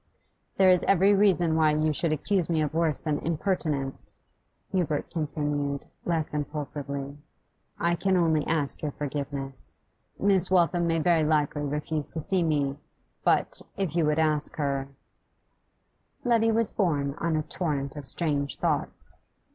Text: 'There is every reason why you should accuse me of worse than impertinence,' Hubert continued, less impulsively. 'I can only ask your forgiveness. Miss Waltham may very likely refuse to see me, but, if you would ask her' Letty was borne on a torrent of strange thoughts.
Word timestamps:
'There 0.57 0.71
is 0.71 0.83
every 0.85 1.13
reason 1.13 1.55
why 1.55 1.71
you 1.71 1.93
should 1.93 2.11
accuse 2.11 2.49
me 2.49 2.59
of 2.59 2.73
worse 2.73 3.01
than 3.01 3.19
impertinence,' 3.19 4.15
Hubert 4.71 5.11
continued, 5.11 5.85
less 6.05 6.33
impulsively. 6.33 7.19
'I 7.79 7.95
can 7.97 8.17
only 8.17 8.43
ask 8.47 8.81
your 8.81 8.93
forgiveness. 8.93 9.77
Miss 10.17 10.49
Waltham 10.49 10.87
may 10.87 10.97
very 10.97 11.23
likely 11.23 11.61
refuse 11.61 12.11
to 12.15 12.19
see 12.19 12.41
me, 12.41 12.79
but, 13.23 13.61
if 13.77 13.95
you 13.95 14.03
would 14.07 14.17
ask 14.17 14.55
her' 14.55 14.87
Letty 16.25 16.51
was 16.51 16.71
borne 16.71 17.13
on 17.19 17.35
a 17.35 17.43
torrent 17.43 17.95
of 17.95 18.07
strange 18.07 18.57
thoughts. 18.57 19.17